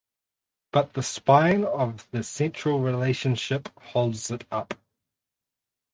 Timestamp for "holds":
3.81-4.31